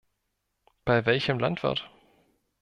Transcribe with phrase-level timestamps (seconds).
[0.83, 1.87] Bei welchem Landwirt?